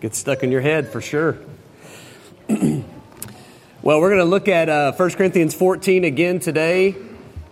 [0.00, 1.38] Gets stuck in your head for sure.
[2.48, 2.84] well,
[3.82, 6.94] we're going to look at uh, 1 Corinthians 14 again today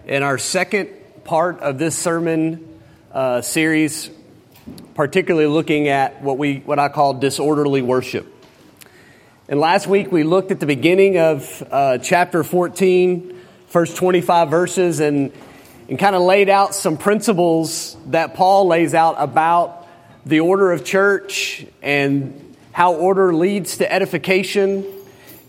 [0.07, 0.89] in our second
[1.25, 4.11] part of this sermon uh, series,
[4.95, 8.33] particularly looking at what, we, what I call disorderly worship.
[9.49, 15.01] And last week we looked at the beginning of uh, chapter 14, first 25 verses,
[15.01, 15.33] and,
[15.89, 19.86] and kind of laid out some principles that Paul lays out about
[20.27, 24.85] the order of church and how order leads to edification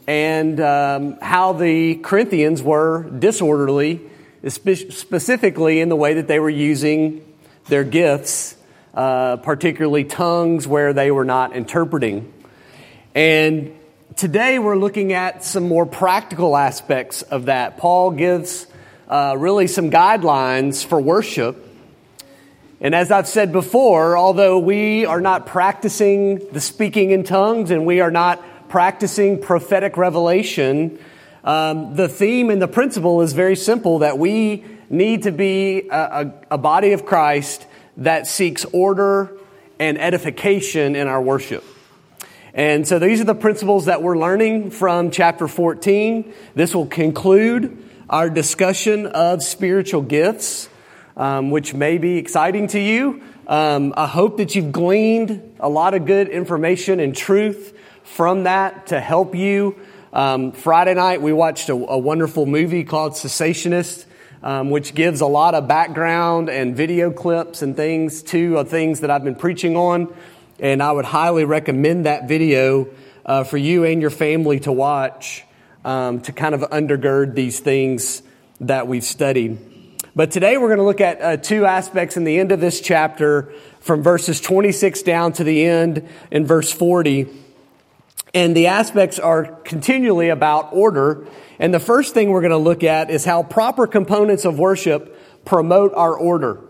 [0.05, 4.00] and um, how the Corinthians were disorderly,
[4.48, 7.26] specifically in the way that they were using
[7.66, 8.55] their gifts,
[8.94, 12.31] uh, particularly tongues where they were not interpreting.
[13.16, 13.75] And
[14.16, 17.78] today we're looking at some more practical aspects of that.
[17.78, 18.67] Paul gives
[19.09, 21.67] uh, really some guidelines for worship.
[22.80, 27.88] And as I've said before, although we are not practicing the speaking in tongues and
[27.88, 31.00] we are not practicing prophetic revelation,
[31.44, 35.95] um, the theme and the principle is very simple that we need to be a,
[35.95, 37.66] a, a body of Christ
[37.97, 39.36] that seeks order
[39.80, 41.64] and edification in our worship.
[42.53, 46.31] And so these are the principles that we're learning from chapter 14.
[46.53, 50.69] This will conclude our discussion of spiritual gifts,
[51.18, 53.22] um, which may be exciting to you.
[53.48, 58.88] Um, I hope that you've gleaned a lot of good information and truth from that
[58.88, 59.76] to help you.
[60.14, 64.06] Um, Friday night, we watched a, a, wonderful movie called Cessationist.
[64.44, 69.00] Um, which gives a lot of background and video clips and things to uh, things
[69.00, 70.16] that I've been preaching on.
[70.59, 72.88] And I would highly recommend that video
[73.26, 75.44] uh, for you and your family to watch
[75.84, 78.22] um, to kind of undergird these things
[78.62, 79.77] that we've studied.
[80.17, 82.81] But today we're going to look at uh, two aspects in the end of this
[82.81, 87.28] chapter from verses 26 down to the end in verse 40.
[88.33, 91.28] And the aspects are continually about order.
[91.59, 95.45] And the first thing we're going to look at is how proper components of worship
[95.45, 96.61] promote our order.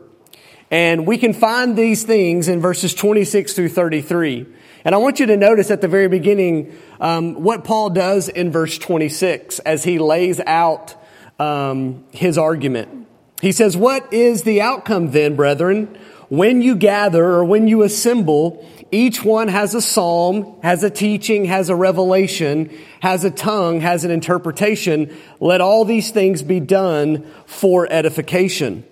[0.70, 4.46] And we can find these things in verses 26 through 33.
[4.84, 8.52] And I want you to notice at the very beginning um, what Paul does in
[8.52, 10.96] verse 26 as he lays out
[11.40, 13.07] um, his argument.
[13.42, 15.98] He says, What is the outcome then, brethren?
[16.30, 21.46] When you gather or when you assemble, each one has a psalm, has a teaching,
[21.46, 22.70] has a revelation,
[23.02, 25.16] has a tongue, has an interpretation.
[25.40, 28.86] Let all these things be done for edification.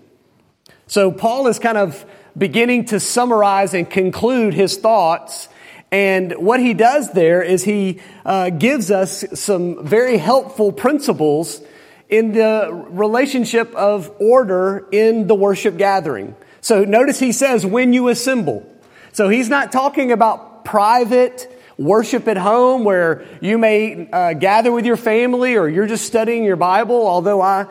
[0.88, 2.05] So Paul is kind of
[2.38, 5.50] beginning to summarize and conclude his thoughts.
[5.91, 11.61] And what he does there is he uh, gives us some very helpful principles
[12.09, 16.35] in the relationship of order in the worship gathering.
[16.61, 18.66] So notice he says, when you assemble.
[19.11, 24.85] So he's not talking about private worship at home where you may uh, gather with
[24.85, 27.67] your family or you're just studying your Bible, although I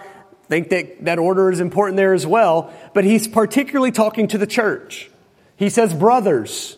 [0.48, 2.72] think that that order is important there as well.
[2.92, 5.10] But he's particularly talking to the church.
[5.56, 6.76] He says, brothers,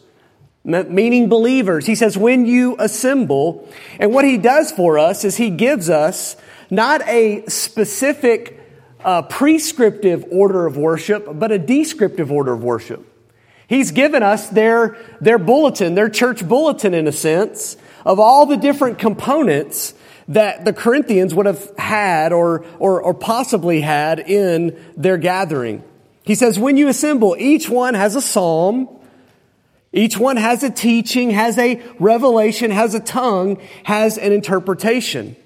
[0.65, 1.87] meaning believers.
[1.87, 3.69] He says, when you assemble.
[3.99, 6.37] And what he does for us is he gives us
[6.71, 8.61] not a specific
[9.05, 13.05] uh, prescriptive order of worship, but a descriptive order of worship.
[13.69, 18.57] He's given us their, their bulletin, their church bulletin in a sense, of all the
[18.57, 19.95] different components
[20.29, 25.83] that the Corinthians would have had or, or, or possibly had in their gathering.
[26.25, 28.89] He says, when you assemble, each one has a psalm,
[29.93, 35.37] each one has a teaching, has a revelation, has a tongue, has an interpretation.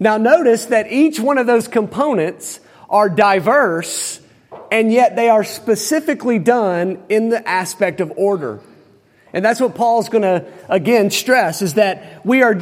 [0.00, 4.20] Now notice that each one of those components are diverse
[4.72, 8.60] and yet they are specifically done in the aspect of order.
[9.32, 12.60] And that's what Paul's going to again stress is that we are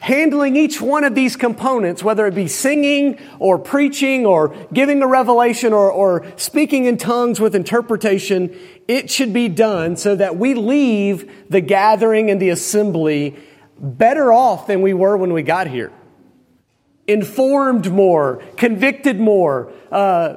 [0.00, 5.06] handling each one of these components, whether it be singing or preaching or giving a
[5.06, 10.54] revelation or, or speaking in tongues with interpretation, it should be done so that we
[10.54, 13.36] leave the gathering and the assembly
[13.78, 15.92] better off than we were when we got here.
[17.08, 20.36] Informed more, convicted more, uh,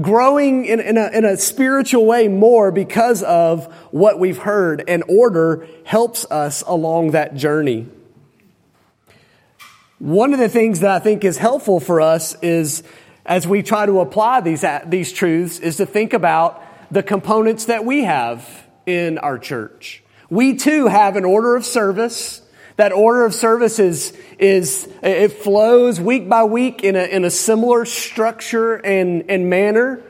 [0.00, 5.02] growing in, in, a, in a spiritual way more because of what we've heard, and
[5.08, 7.88] order helps us along that journey.
[9.98, 12.82] One of the things that I think is helpful for us is
[13.26, 17.84] as we try to apply these, these truths is to think about the components that
[17.84, 18.48] we have
[18.86, 20.02] in our church.
[20.28, 22.42] We too have an order of service.
[22.80, 27.84] That order of services is, it flows week by week in a, in a similar
[27.84, 30.02] structure and, and manner.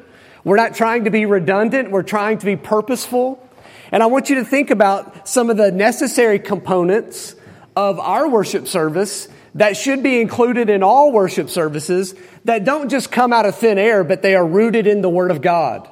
[0.44, 1.90] We're not trying to be redundant.
[1.90, 3.44] We're trying to be purposeful.
[3.90, 7.34] And I want you to think about some of the necessary components
[7.74, 9.26] of our worship service
[9.56, 12.14] that should be included in all worship services
[12.44, 15.32] that don't just come out of thin air, but they are rooted in the Word
[15.32, 15.90] of God.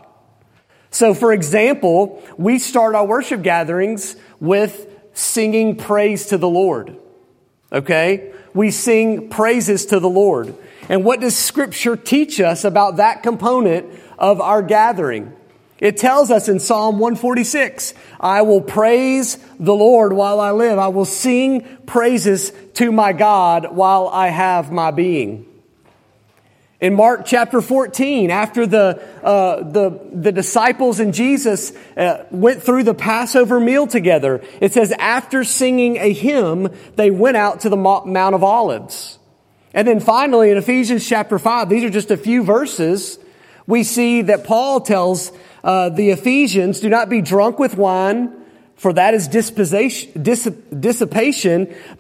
[0.91, 4.85] So, for example, we start our worship gatherings with
[5.19, 6.97] singing praise to the Lord.
[7.73, 8.33] Okay?
[8.55, 10.55] We sing praises to the Lord.
[10.89, 13.87] And what does Scripture teach us about that component
[14.19, 15.35] of our gathering?
[15.81, 20.79] It tells us in Psalm 146, I will praise the Lord while I live.
[20.79, 25.48] I will sing praises to my God while I have my being.
[26.81, 32.85] In Mark chapter 14, after the, uh, the, the disciples and Jesus uh, went through
[32.85, 37.77] the Passover meal together, it says, after singing a hymn, they went out to the
[37.77, 39.19] Mount of Olives.
[39.75, 43.19] And then finally, in Ephesians chapter 5, these are just a few verses,
[43.67, 45.33] we see that Paul tells
[45.65, 48.33] uh, the Ephesians, do not be drunk with wine,
[48.77, 50.15] for that is dissipation,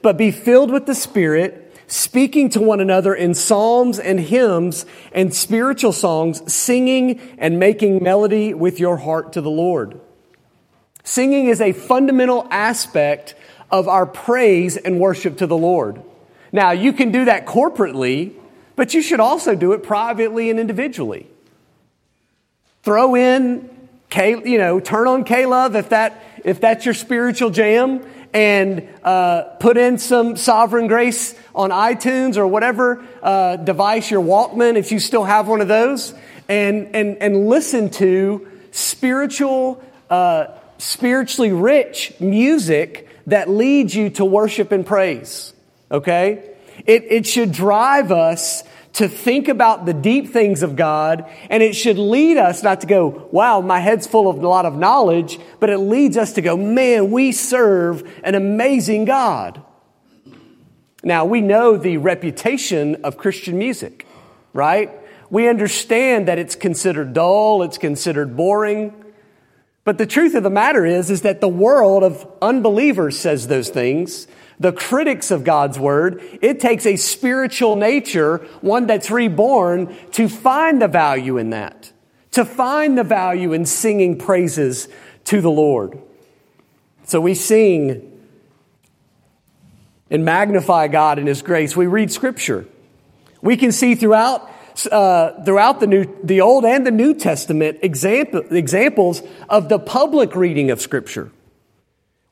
[0.02, 5.34] but be filled with the Spirit, speaking to one another in psalms and hymns and
[5.34, 10.00] spiritual songs, singing and making melody with your heart to the Lord.
[11.02, 13.34] Singing is a fundamental aspect
[13.70, 16.02] of our praise and worship to the Lord.
[16.52, 18.34] Now, you can do that corporately,
[18.76, 21.26] but you should also do it privately and individually.
[22.82, 23.68] Throw in,
[24.10, 28.00] K, you know, turn on K-Love if that if that's your spiritual jam,
[28.32, 34.76] and uh, put in some Sovereign Grace on iTunes or whatever uh, device, your Walkman,
[34.76, 36.14] if you still have one of those,
[36.48, 40.48] and and and listen to spiritual, uh,
[40.78, 45.52] spiritually rich music that leads you to worship and praise.
[45.90, 46.54] Okay,
[46.86, 48.62] it it should drive us
[48.98, 52.88] to think about the deep things of God, and it should lead us not to
[52.88, 56.42] go, wow, my head's full of a lot of knowledge, but it leads us to
[56.42, 59.62] go, man, we serve an amazing God.
[61.04, 64.04] Now, we know the reputation of Christian music,
[64.52, 64.90] right?
[65.30, 68.92] We understand that it's considered dull, it's considered boring.
[69.84, 73.68] But the truth of the matter is, is that the world of unbelievers says those
[73.68, 74.26] things
[74.60, 80.82] the critics of God's word, it takes a spiritual nature, one that's reborn, to find
[80.82, 81.92] the value in that,
[82.32, 84.88] to find the value in singing praises
[85.24, 86.00] to the Lord.
[87.04, 88.20] So we sing
[90.10, 91.76] and magnify God in His grace.
[91.76, 92.66] We read Scripture.
[93.40, 94.50] We can see throughout
[94.92, 100.36] uh, throughout the new, the Old and the New Testament example, examples of the public
[100.36, 101.32] reading of Scripture.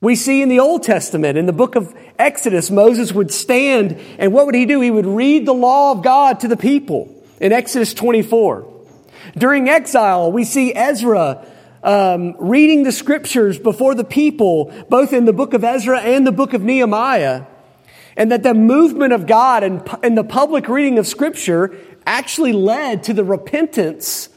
[0.00, 4.32] We see in the Old Testament, in the book of Exodus, Moses would stand and
[4.32, 4.81] what would he do?
[4.82, 8.72] He would read the law of God to the people in Exodus 24.
[9.38, 11.46] During exile, we see Ezra
[11.82, 16.32] um, reading the scriptures before the people, both in the book of Ezra and the
[16.32, 17.44] book of Nehemiah.
[18.19, 21.76] And that the movement of God and, and the public reading of scripture
[22.06, 24.28] actually led to the repentance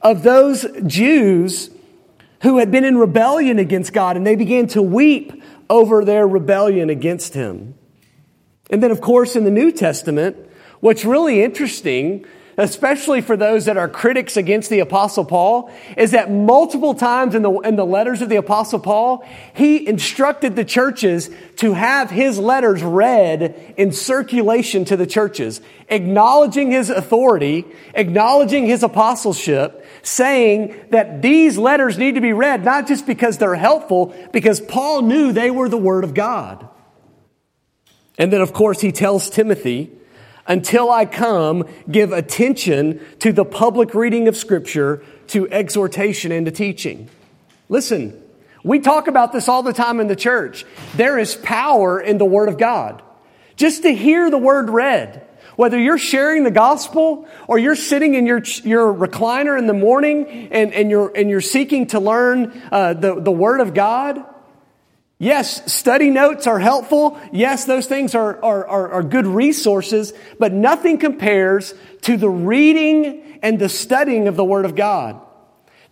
[0.00, 1.70] of those Jews
[2.42, 6.90] who had been in rebellion against God, and they began to weep over their rebellion
[6.90, 7.74] against Him.
[8.70, 10.36] And then, of course, in the New Testament,
[10.80, 12.24] what's really interesting
[12.58, 17.42] especially for those that are critics against the apostle Paul, is that multiple times in
[17.42, 19.24] the, in the letters of the apostle Paul,
[19.54, 26.72] he instructed the churches to have his letters read in circulation to the churches, acknowledging
[26.72, 33.06] his authority, acknowledging his apostleship, saying that these letters need to be read not just
[33.06, 36.68] because they're helpful, because Paul knew they were the word of God.
[38.18, 39.92] And then, of course, he tells Timothy,
[40.48, 46.52] until I come, give attention to the public reading of Scripture, to exhortation and to
[46.52, 47.08] teaching.
[47.68, 48.20] Listen,
[48.64, 50.64] we talk about this all the time in the church.
[50.96, 53.02] There is power in the Word of God.
[53.56, 55.26] Just to hear the Word read,
[55.56, 60.48] whether you're sharing the gospel or you're sitting in your, your recliner in the morning
[60.52, 64.24] and, and, you're, and you're seeking to learn uh, the, the Word of God,
[65.18, 67.18] Yes, study notes are helpful.
[67.32, 73.40] Yes, those things are, are, are, are, good resources, but nothing compares to the reading
[73.42, 75.20] and the studying of the Word of God.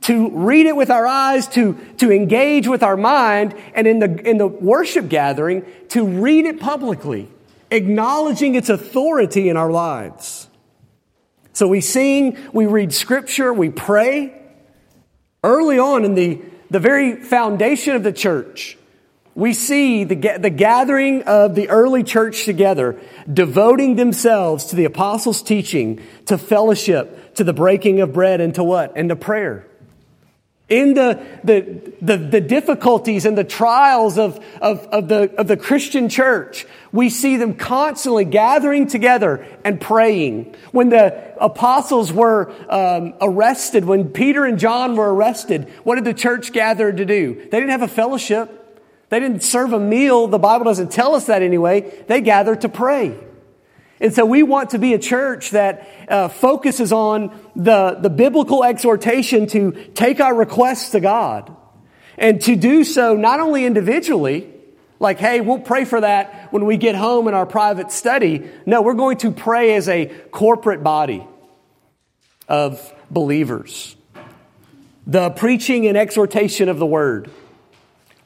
[0.02, 4.28] To read it with our eyes, to, to engage with our mind, and in the,
[4.28, 7.28] in the worship gathering, to read it publicly,
[7.73, 10.47] acknowledging its authority in our lives.
[11.52, 14.40] So we sing, we read scripture, we pray.
[15.42, 18.76] Early on in the, the very foundation of the church,
[19.37, 22.99] we see the, the gathering of the early church together,
[23.31, 28.64] devoting themselves to the apostles' teaching, to fellowship, to the breaking of bread, and to
[28.64, 28.95] what?
[28.97, 29.66] And to prayer.
[30.71, 35.57] in the, the, the, the, difficulties and the trials of, of, of, the, of the
[35.59, 40.57] Christian church, we see them constantly gathering together and praying.
[40.73, 46.14] When the apostles were um, arrested, when Peter and John were arrested, what did the
[46.14, 47.35] church gather to do?
[47.35, 48.62] They didn't have a fellowship.
[49.09, 50.27] They didn't serve a meal.
[50.27, 52.05] The Bible doesn't tell us that anyway.
[52.09, 53.17] They gathered to pray.
[54.01, 58.63] And so we want to be a church that uh, focuses on the, the biblical
[58.63, 61.55] exhortation to take our requests to God
[62.19, 64.53] and to do so not only individually,
[64.99, 68.51] like, hey, we'll pray for that when we get home in our private study.
[68.65, 71.27] No, we're going to pray as a corporate body
[72.49, 73.97] of believers.
[75.07, 77.31] The preaching and exhortation of the word.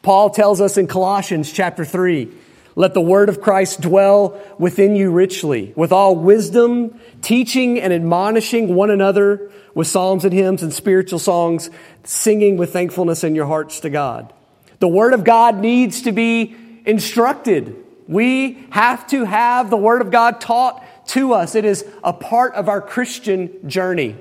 [0.03, 2.31] Paul tells us in Colossians chapter 3
[2.75, 8.75] let the word of Christ dwell within you richly, with all wisdom, teaching and admonishing
[8.75, 11.69] one another with psalms and hymns and spiritual songs,
[12.05, 14.33] singing with thankfulness in your hearts to God.
[14.79, 17.77] The word of God needs to be instructed.
[18.09, 21.55] We have to have the word of God taught to us.
[21.55, 24.17] It is a part of our Christian journey.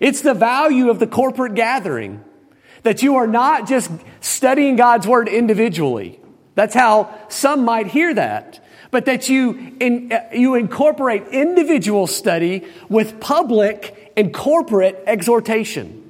[0.00, 2.22] It's the value of the corporate gathering
[2.86, 3.90] that you are not just
[4.20, 6.18] studying God's word individually
[6.56, 8.60] that's how some might hear that.
[8.90, 16.02] But that you, in, uh, you incorporate individual study with public and corporate exhortation.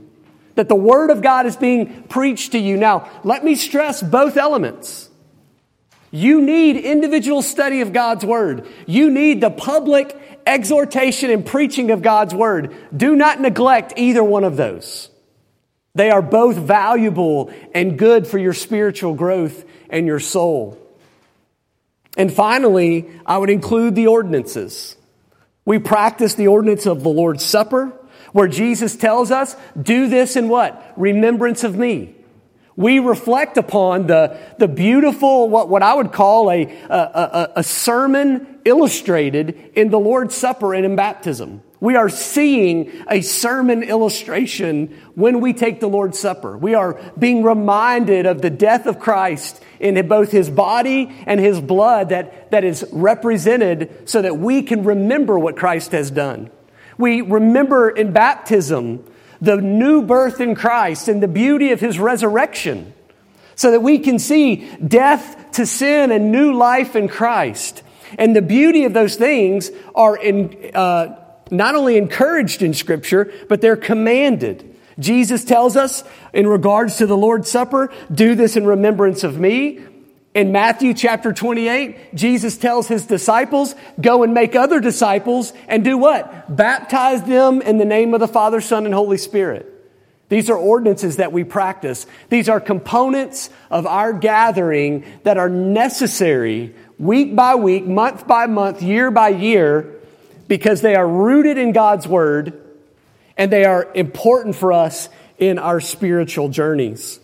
[0.55, 2.77] That the Word of God is being preached to you.
[2.77, 5.11] Now, let me stress both elements.
[6.13, 8.67] You need individual study of God's Word.
[8.87, 10.17] You need the public
[10.47, 12.75] exhortation and preaching of God's Word.
[12.97, 15.11] Do not neglect either one of those.
[15.97, 20.79] They are both valuable and good for your spiritual growth and your soul.
[22.19, 24.95] And finally, I would include the ordinances.
[25.65, 27.95] We practice the ordinance of the Lord's Supper,
[28.33, 30.93] where Jesus tells us, do this in what?
[30.99, 32.15] Remembrance of me.
[32.77, 37.63] We reflect upon the, the beautiful, what, what I would call a, a, a, a
[37.63, 41.63] sermon illustrated in the Lord's Supper and in baptism.
[41.79, 46.57] We are seeing a sermon illustration when we take the Lord's Supper.
[46.57, 51.61] We are being reminded of the death of Christ in both his body and his
[51.61, 56.51] blood that, that is represented so that we can remember what Christ has done.
[56.97, 59.05] We remember in baptism
[59.43, 62.95] the new birth in Christ and the beauty of his resurrection
[63.55, 67.83] so that we can see death to sin and new life in Christ.
[68.19, 71.17] And the beauty of those things are in, uh,
[71.51, 74.77] not only encouraged in Scripture, but they're commanded.
[74.99, 79.81] Jesus tells us in regards to the Lord's Supper, do this in remembrance of me.
[80.35, 85.97] In Matthew chapter 28, Jesus tells his disciples, go and make other disciples and do
[85.97, 86.55] what?
[86.55, 89.73] Baptize them in the name of the Father, Son, and Holy Spirit.
[90.29, 92.07] These are ordinances that we practice.
[92.29, 98.83] These are components of our gathering that are necessary week by week, month by month,
[98.83, 99.96] year by year
[100.49, 102.63] because they are rooted in God's Word
[103.37, 107.21] and they are important for us in our spiritual journeys.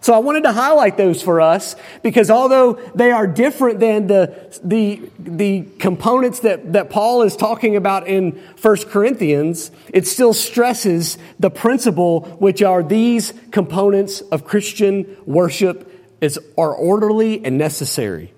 [0.00, 4.58] So I wanted to highlight those for us because although they are different than the,
[4.62, 11.18] the, the components that, that Paul is talking about in 1 Corinthians, it still stresses
[11.40, 18.32] the principle which are these components of Christian worship is, are orderly and necessary.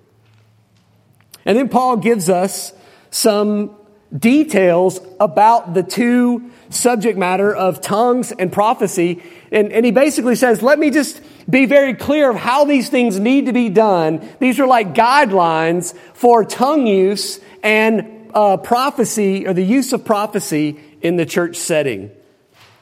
[1.44, 2.72] And then Paul gives us
[3.10, 3.76] some
[4.16, 9.22] details about the two subject matter of tongues and prophecy.
[9.52, 13.18] And, and he basically says, let me just be very clear of how these things
[13.18, 14.26] need to be done.
[14.38, 20.80] These are like guidelines for tongue use and uh, prophecy or the use of prophecy
[21.02, 22.10] in the church setting.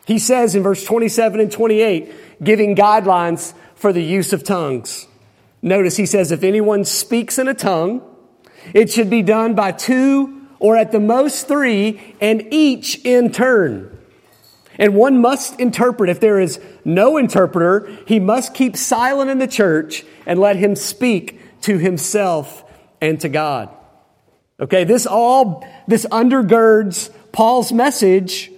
[0.07, 5.07] He says in verse 27 and 28, giving guidelines for the use of tongues.
[5.61, 8.03] Notice he says, if anyone speaks in a tongue,
[8.75, 13.97] it should be done by two or at the most three, and each in turn.
[14.79, 16.09] And one must interpret.
[16.09, 20.77] If there is no interpreter, he must keep silent in the church and let him
[20.77, 22.65] speak to himself
[23.01, 23.71] and to God.
[24.61, 28.51] Okay, this all, this undergirds Paul's message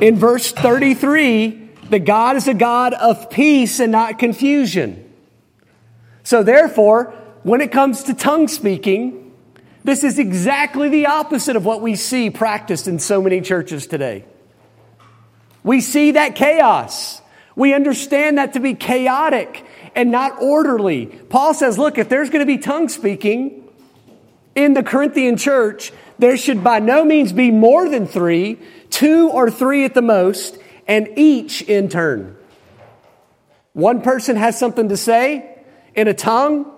[0.00, 5.12] in verse 33 that God is a God of peace and not confusion.
[6.22, 7.12] So therefore,
[7.42, 9.19] when it comes to tongue speaking,
[9.82, 14.24] this is exactly the opposite of what we see practiced in so many churches today.
[15.62, 17.20] We see that chaos.
[17.56, 21.06] We understand that to be chaotic and not orderly.
[21.06, 23.68] Paul says, look, if there's going to be tongue speaking
[24.54, 28.58] in the Corinthian church, there should by no means be more than three,
[28.90, 32.36] two or three at the most, and each in turn.
[33.72, 35.58] one person has something to say
[35.94, 36.70] in a tongue,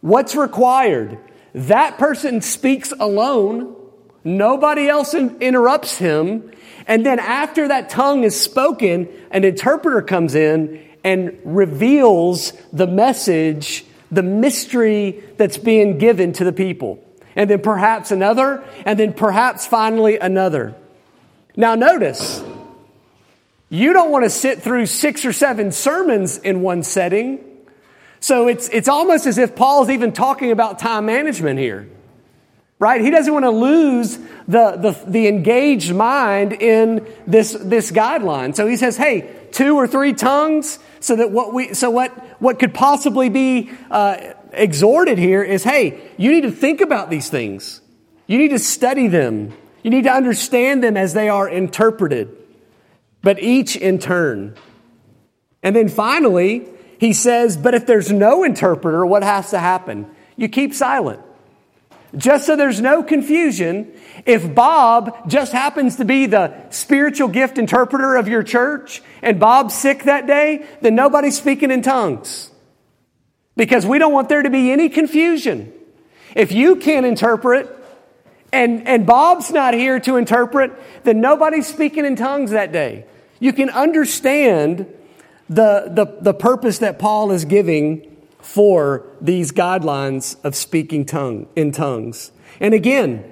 [0.00, 1.18] what's required?
[1.58, 3.74] That person speaks alone,
[4.22, 6.52] nobody else in- interrupts him,
[6.86, 13.84] and then after that tongue is spoken, an interpreter comes in and reveals the message,
[14.12, 17.04] the mystery that's being given to the people.
[17.34, 20.76] And then perhaps another, and then perhaps finally another.
[21.56, 22.40] Now, notice,
[23.68, 27.40] you don't want to sit through six or seven sermons in one setting.
[28.20, 31.88] So it's, it's almost as if Paul's even talking about time management here.
[32.78, 33.00] Right?
[33.00, 38.54] He doesn't want to lose the, the, the engaged mind in this, this guideline.
[38.54, 42.10] So he says, hey, two or three tongues, so that what we, so what,
[42.40, 47.28] what could possibly be uh, exhorted here is, hey, you need to think about these
[47.28, 47.80] things.
[48.28, 49.52] You need to study them.
[49.82, 52.36] You need to understand them as they are interpreted
[53.22, 54.54] but each in turn.
[55.62, 56.66] And then finally,
[56.98, 60.10] he says, But if there's no interpreter, what has to happen?
[60.36, 61.20] You keep silent.
[62.16, 63.92] Just so there's no confusion,
[64.24, 69.74] if Bob just happens to be the spiritual gift interpreter of your church and Bob's
[69.74, 72.50] sick that day, then nobody's speaking in tongues.
[73.56, 75.72] Because we don't want there to be any confusion.
[76.34, 77.74] If you can't interpret
[78.52, 80.72] and, and Bob's not here to interpret,
[81.04, 83.04] then nobody's speaking in tongues that day.
[83.38, 84.86] You can understand
[85.48, 91.72] the, the, the purpose that Paul is giving for these guidelines of speaking tongue in
[91.72, 92.32] tongues.
[92.60, 93.24] And again,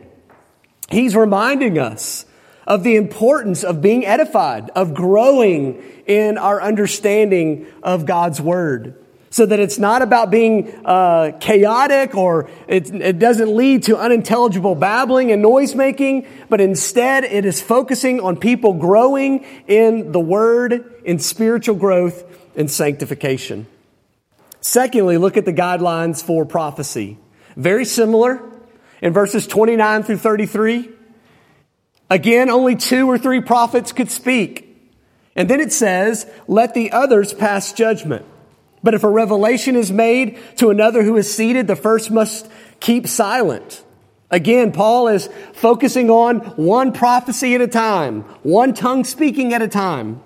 [0.90, 2.26] he's reminding us
[2.66, 8.96] of the importance of being edified, of growing in our understanding of God's word
[9.36, 14.74] so that it's not about being uh, chaotic or it, it doesn't lead to unintelligible
[14.74, 20.95] babbling and noise making, but instead it is focusing on people growing in the Word,
[21.06, 22.24] in spiritual growth
[22.56, 23.66] and sanctification.
[24.60, 27.16] Secondly, look at the guidelines for prophecy.
[27.56, 28.42] Very similar
[29.00, 30.90] in verses 29 through 33.
[32.10, 34.64] Again, only two or three prophets could speak.
[35.36, 38.26] And then it says, let the others pass judgment.
[38.82, 43.06] But if a revelation is made to another who is seated, the first must keep
[43.06, 43.84] silent.
[44.30, 49.68] Again, Paul is focusing on one prophecy at a time, one tongue speaking at a
[49.68, 50.22] time.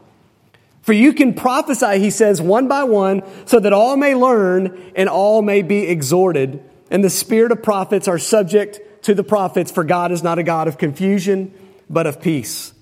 [0.83, 5.09] For you can prophesy, he says, one by one, so that all may learn and
[5.09, 6.63] all may be exhorted.
[6.91, 10.43] And the spirit of prophets are subject to the prophets, for God is not a
[10.43, 11.53] God of confusion,
[11.89, 12.73] but of peace,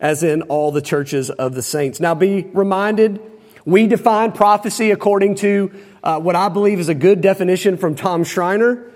[0.00, 2.00] as in all the churches of the saints.
[2.00, 3.20] Now be reminded
[3.64, 8.22] we define prophecy according to uh, what I believe is a good definition from Tom
[8.24, 8.90] Schreiner,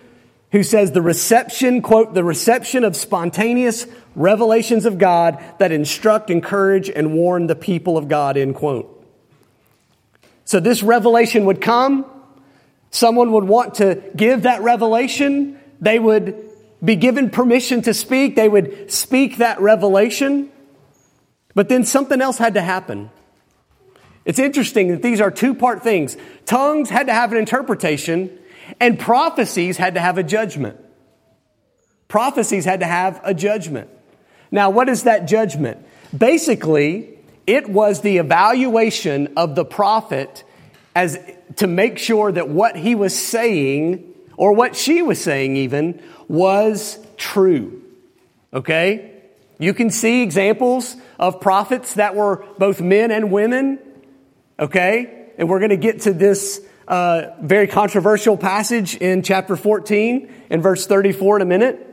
[0.52, 6.88] who says the reception, quote, the reception of spontaneous revelations of God that instruct, encourage,
[6.88, 8.94] and warn the people of God, end quote.
[10.44, 12.06] So this revelation would come.
[12.90, 15.60] Someone would want to give that revelation.
[15.80, 16.42] They would
[16.82, 18.34] be given permission to speak.
[18.34, 20.50] They would speak that revelation.
[21.54, 23.10] But then something else had to happen.
[24.24, 26.16] It's interesting that these are two part things.
[26.46, 28.38] Tongues had to have an interpretation,
[28.80, 30.78] and prophecies had to have a judgment.
[32.08, 33.90] Prophecies had to have a judgment.
[34.50, 35.84] Now, what is that judgment?
[36.16, 40.44] Basically, it was the evaluation of the prophet
[40.94, 41.18] as
[41.56, 46.98] to make sure that what he was saying, or what she was saying even, was
[47.16, 47.82] true.
[48.52, 49.12] Okay?
[49.58, 53.78] You can see examples of prophets that were both men and women
[54.58, 55.26] Okay?
[55.38, 60.62] And we're going to get to this uh, very controversial passage in chapter 14 and
[60.62, 61.84] verse 34 in a minute.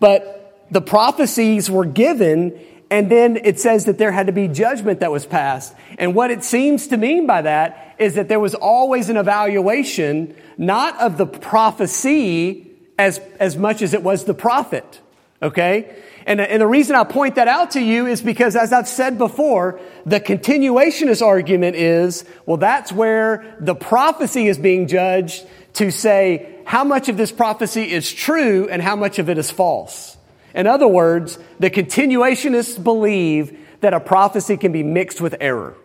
[0.00, 2.58] But the prophecies were given,
[2.90, 5.74] and then it says that there had to be judgment that was passed.
[5.98, 10.34] And what it seems to mean by that is that there was always an evaluation,
[10.56, 15.00] not of the prophecy as, as much as it was the prophet.
[15.42, 16.02] Okay?
[16.26, 19.18] And, and the reason I point that out to you is because, as I've said
[19.18, 26.60] before, the continuationist argument is, well, that's where the prophecy is being judged to say
[26.64, 30.16] how much of this prophecy is true and how much of it is false.
[30.54, 35.76] In other words, the continuationists believe that a prophecy can be mixed with error.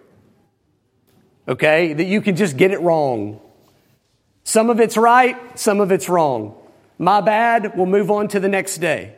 [1.47, 1.93] Okay?
[1.93, 3.41] That you can just get it wrong.
[4.45, 6.55] Some of it's right, some of it's wrong.
[6.97, 9.15] My bad, we'll move on to the next day.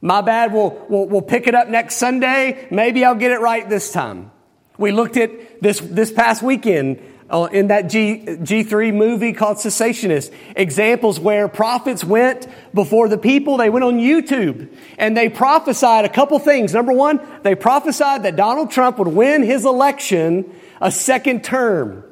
[0.00, 2.66] My bad, we'll, we'll, we'll pick it up next Sunday.
[2.70, 4.30] Maybe I'll get it right this time.
[4.78, 10.32] We looked at this, this past weekend, uh, in that G, G3 movie called Cessationist.
[10.56, 16.08] Examples where prophets went before the people, they went on YouTube and they prophesied a
[16.08, 16.74] couple things.
[16.74, 22.04] Number one, they prophesied that Donald Trump would win his election a second term.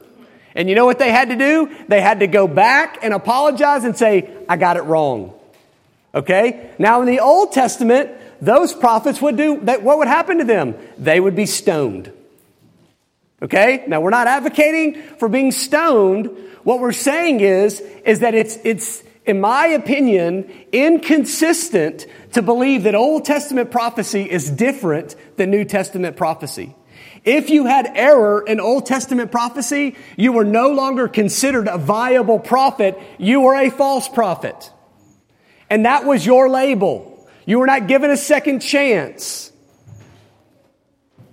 [0.55, 1.74] And you know what they had to do?
[1.88, 5.38] They had to go back and apologize and say, I got it wrong.
[6.19, 6.73] Okay?
[6.81, 8.11] Now in the Old Testament,
[8.43, 10.75] those prophets would do, that what would happen to them?
[10.99, 12.13] They would be stoned.
[13.41, 13.85] Okay?
[13.87, 16.27] Now we're not advocating for being stoned.
[16.65, 22.97] What we're saying is, is that it's, it's, in my opinion, inconsistent to believe that
[22.97, 26.75] Old Testament prophecy is different than New Testament prophecy.
[27.25, 32.41] If you had error in Old Testament prophecy, you were no longer considered a viable
[32.41, 32.99] prophet.
[33.19, 34.73] You were a false prophet.
[35.71, 37.29] And that was your label.
[37.47, 39.53] You were not given a second chance.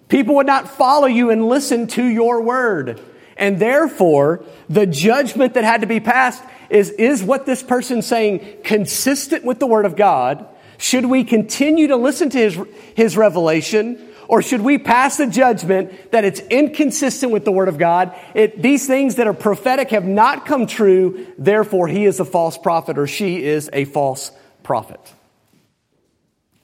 [0.08, 3.02] People would not follow you and listen to your word.
[3.38, 8.60] And therefore, the judgment that had to be passed is, is what this person saying
[8.64, 10.48] consistent with the word of God?
[10.78, 12.60] Should we continue to listen to his,
[12.96, 14.10] his revelation?
[14.28, 18.16] Or should we pass the judgment that it's inconsistent with the word of God?
[18.34, 21.28] It, these things that are prophetic have not come true.
[21.38, 24.32] Therefore, he is a false prophet or she is a false
[24.64, 25.00] prophet.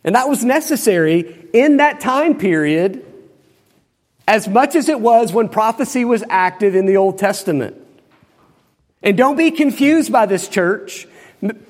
[0.03, 3.05] And that was necessary in that time period
[4.27, 7.77] as much as it was when prophecy was active in the Old Testament.
[9.03, 11.07] And don't be confused by this church.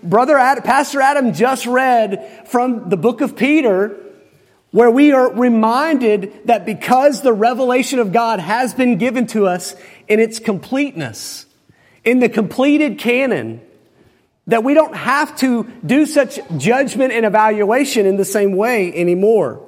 [0.03, 3.97] Brother Adam, Pastor Adam just read from the book of Peter
[4.71, 9.75] where we are reminded that because the revelation of God has been given to us
[10.07, 11.45] in its completeness,
[12.03, 13.61] in the completed canon,
[14.47, 19.65] that we don't have to do such judgment and evaluation in the same way anymore.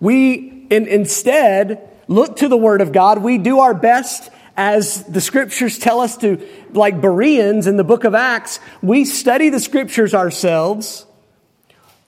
[0.00, 3.22] We in, instead look to the Word of God.
[3.22, 8.04] We do our best as the scriptures tell us to, like Bereans in the book
[8.04, 11.06] of Acts, we study the scriptures ourselves.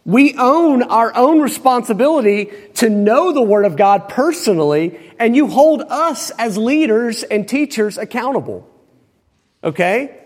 [0.07, 5.83] We own our own responsibility to know the Word of God personally, and you hold
[5.83, 8.67] us as leaders and teachers accountable.
[9.63, 10.17] Okay?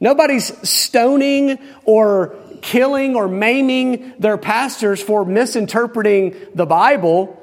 [0.00, 7.36] Nobody's stoning or killing or maiming their pastors for misinterpreting the Bible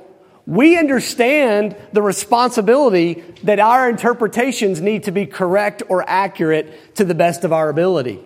[0.48, 7.14] we understand the responsibility that our interpretations need to be correct or accurate to the
[7.14, 8.26] best of our ability.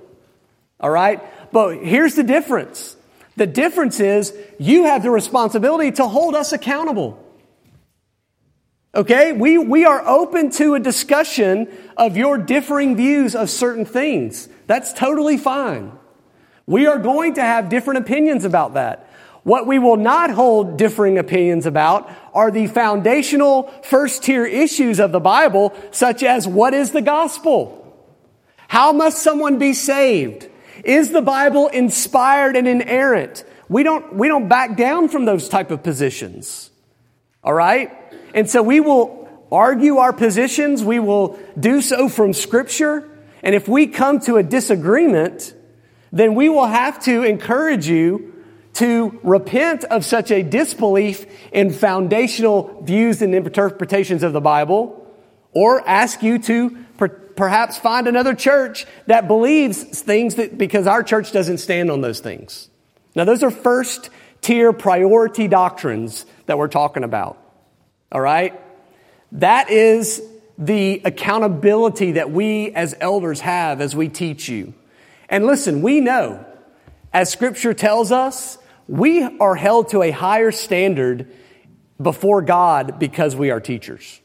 [0.79, 1.19] All right?
[1.51, 2.95] But here's the difference.
[3.35, 7.17] The difference is you have the responsibility to hold us accountable.
[8.93, 9.31] Okay?
[9.31, 14.49] We, we are open to a discussion of your differing views of certain things.
[14.67, 15.93] That's totally fine.
[16.65, 19.07] We are going to have different opinions about that.
[19.43, 25.11] What we will not hold differing opinions about are the foundational first tier issues of
[25.11, 27.77] the Bible, such as what is the gospel?
[28.67, 30.47] How must someone be saved?
[30.83, 33.43] Is the Bible inspired and inerrant?
[33.69, 36.69] We don't, we don't back down from those type of positions.
[37.43, 37.91] All right?
[38.33, 40.83] And so we will argue our positions.
[40.83, 43.09] We will do so from scripture.
[43.43, 45.53] And if we come to a disagreement,
[46.11, 48.33] then we will have to encourage you
[48.73, 54.97] to repent of such a disbelief in foundational views and interpretations of the Bible,
[55.51, 56.77] or ask you to
[57.41, 62.19] perhaps find another church that believes things that, because our church doesn't stand on those
[62.19, 62.69] things.
[63.15, 67.39] Now, those are first tier priority doctrines that we're talking about.
[68.11, 68.61] All right?
[69.31, 70.21] That is
[70.59, 74.75] the accountability that we as elders have as we teach you.
[75.27, 76.45] And listen, we know,
[77.11, 81.33] as scripture tells us, we are held to a higher standard
[81.99, 84.20] before God because we are teachers.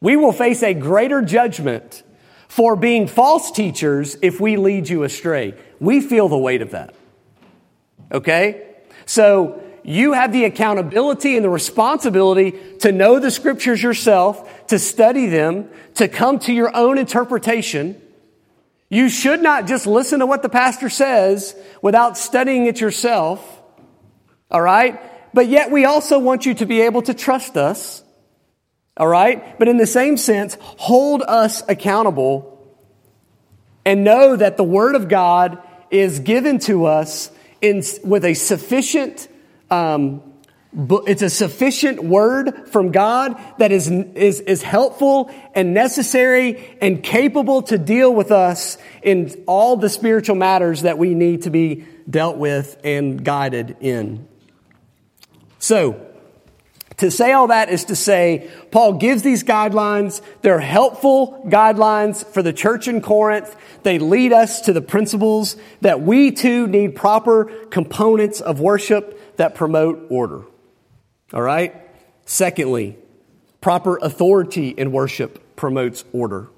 [0.00, 2.02] We will face a greater judgment
[2.46, 5.54] for being false teachers if we lead you astray.
[5.80, 6.94] We feel the weight of that.
[8.12, 8.64] Okay?
[9.06, 15.26] So, you have the accountability and the responsibility to know the scriptures yourself, to study
[15.26, 17.98] them, to come to your own interpretation.
[18.90, 23.62] You should not just listen to what the pastor says without studying it yourself.
[24.50, 25.00] All right?
[25.32, 28.02] But yet we also want you to be able to trust us.
[28.98, 29.58] All right?
[29.58, 32.54] But in the same sense, hold us accountable
[33.84, 37.30] and know that the Word of God is given to us
[37.60, 39.28] in, with a sufficient
[39.70, 40.22] um,
[40.72, 47.62] it's a sufficient word from God that is, is, is helpful and necessary and capable
[47.62, 52.36] to deal with us in all the spiritual matters that we need to be dealt
[52.36, 54.28] with and guided in.
[55.58, 56.07] So,
[56.98, 60.20] To say all that is to say, Paul gives these guidelines.
[60.42, 63.54] They're helpful guidelines for the church in Corinth.
[63.84, 69.54] They lead us to the principles that we too need proper components of worship that
[69.54, 70.42] promote order.
[71.32, 71.74] All right?
[72.26, 72.98] Secondly,
[73.60, 76.48] proper authority in worship promotes order.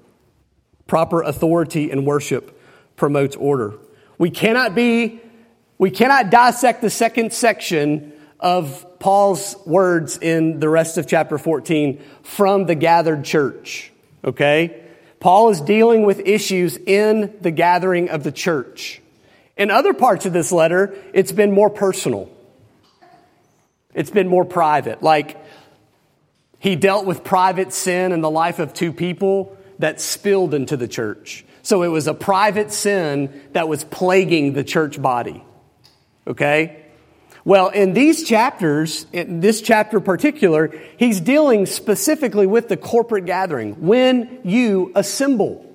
[0.87, 2.59] Proper authority in worship
[2.95, 3.75] promotes order.
[4.17, 5.21] We cannot be,
[5.77, 12.03] we cannot dissect the second section of Paul's words in the rest of chapter 14
[12.23, 13.91] from the gathered church.
[14.23, 14.83] Okay?
[15.19, 19.01] Paul is dealing with issues in the gathering of the church.
[19.55, 22.29] In other parts of this letter, it's been more personal.
[23.93, 25.03] It's been more private.
[25.03, 25.37] Like,
[26.57, 30.87] he dealt with private sin in the life of two people that spilled into the
[30.87, 31.45] church.
[31.61, 35.43] So it was a private sin that was plaguing the church body.
[36.25, 36.80] Okay?
[37.43, 43.87] Well, in these chapters, in this chapter particular, he's dealing specifically with the corporate gathering
[43.87, 45.67] when you assemble.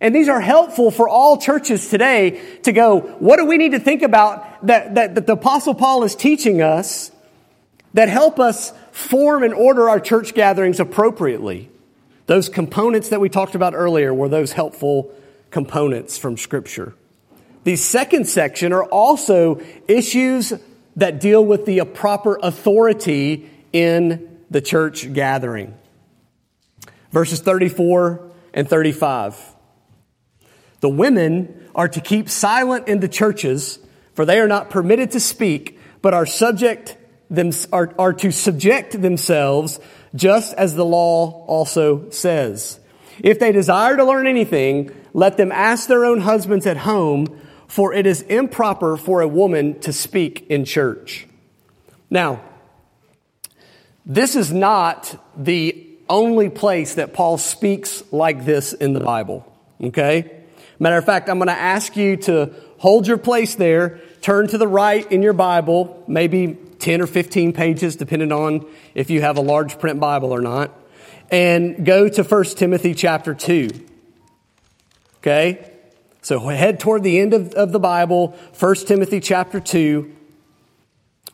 [0.00, 3.80] And these are helpful for all churches today to go, what do we need to
[3.80, 7.10] think about that, that, that the Apostle Paul is teaching us
[7.94, 11.68] that help us form and order our church gatherings appropriately?
[12.26, 15.12] Those components that we talked about earlier were those helpful
[15.50, 16.94] components from Scripture.
[17.68, 20.54] The second section are also issues
[20.96, 25.74] that deal with the proper authority in the church gathering.
[27.12, 29.36] Verses 34 and 35.
[30.80, 33.78] The women are to keep silent in the churches,
[34.14, 36.96] for they are not permitted to speak, but are subject
[37.28, 39.78] them, are, are to subject themselves
[40.14, 42.80] just as the law also says.
[43.22, 47.92] If they desire to learn anything, let them ask their own husbands at home for
[47.92, 51.26] it is improper for a woman to speak in church.
[52.10, 52.42] Now,
[54.04, 59.44] this is not the only place that Paul speaks like this in the Bible.
[59.82, 60.34] Okay?
[60.78, 64.58] Matter of fact, I'm going to ask you to hold your place there, turn to
[64.58, 69.36] the right in your Bible, maybe 10 or 15 pages, depending on if you have
[69.36, 70.70] a large print Bible or not,
[71.30, 73.68] and go to 1 Timothy chapter 2.
[75.18, 75.67] Okay?
[76.28, 80.14] So head toward the end of, of the Bible, 1 Timothy chapter 2.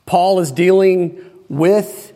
[0.07, 2.13] Paul is dealing with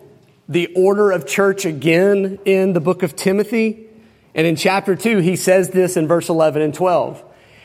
[0.48, 3.88] the order of church again in the book of Timothy.
[4.32, 7.24] And in chapter 2, he says this in verse 11 and 12.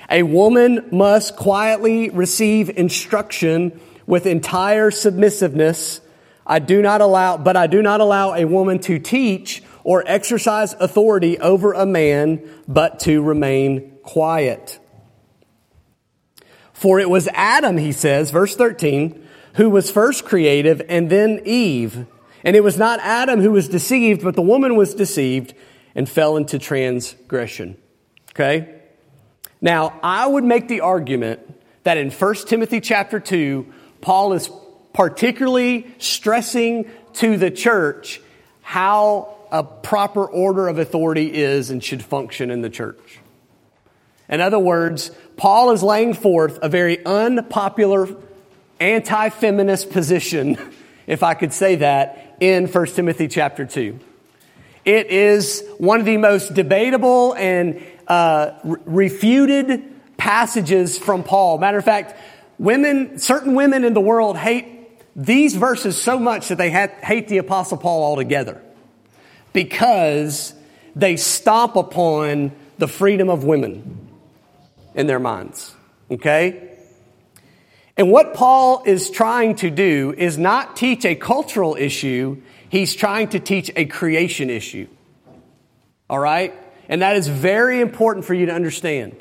[0.09, 6.01] A woman must quietly receive instruction with entire submissiveness.
[6.43, 10.73] I do not allow, but I do not allow a woman to teach or exercise
[10.73, 14.79] authority over a man, but to remain quiet.
[16.83, 22.05] For it was Adam, he says, verse 13, who was first creative and then Eve.
[22.43, 25.53] And it was not Adam who was deceived, but the woman was deceived
[25.95, 27.77] and fell into transgression.
[28.31, 28.81] Okay?
[29.61, 31.39] Now, I would make the argument
[31.83, 33.65] that in 1 Timothy chapter 2,
[34.01, 34.49] Paul is
[34.91, 38.19] particularly stressing to the church
[38.61, 43.21] how a proper order of authority is and should function in the church.
[44.29, 48.07] In other words, Paul is laying forth a very unpopular
[48.79, 50.57] anti feminist position,
[51.07, 53.99] if I could say that, in 1 Timothy chapter 2.
[54.85, 59.83] It is one of the most debatable and uh, refuted
[60.17, 61.57] passages from Paul.
[61.57, 62.15] Matter of fact,
[62.59, 64.65] women, certain women in the world hate
[65.15, 68.61] these verses so much that they hate the Apostle Paul altogether
[69.53, 70.53] because
[70.95, 74.02] they stomp upon the freedom of women
[74.95, 75.73] in their minds.
[76.09, 76.69] Okay?
[77.95, 83.29] And what Paul is trying to do is not teach a cultural issue, he's trying
[83.29, 84.87] to teach a creation issue.
[86.09, 86.53] All right?
[86.89, 89.15] And that is very important for you to understand.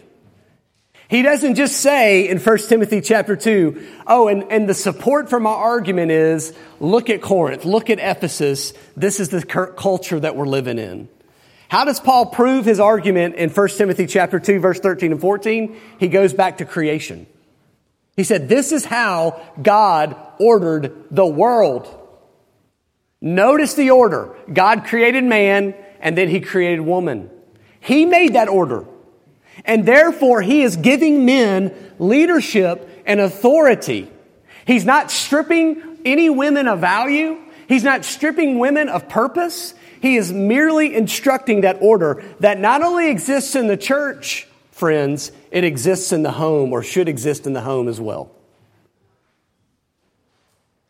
[1.08, 5.38] He doesn't just say in 1 Timothy chapter 2, oh, and, and the support for
[5.38, 8.72] my argument is look at Corinth, look at Ephesus.
[8.96, 11.10] This is the culture that we're living in.
[11.72, 15.74] How does Paul prove his argument in 1 Timothy chapter 2 verse 13 and 14?
[15.98, 17.26] He goes back to creation.
[18.14, 21.88] He said, this is how God ordered the world.
[23.22, 24.36] Notice the order.
[24.52, 27.30] God created man and then he created woman.
[27.80, 28.84] He made that order.
[29.64, 34.12] And therefore he is giving men leadership and authority.
[34.66, 37.38] He's not stripping any women of value.
[37.66, 39.72] He's not stripping women of purpose.
[40.02, 45.62] He is merely instructing that order that not only exists in the church, friends, it
[45.62, 48.32] exists in the home or should exist in the home as well.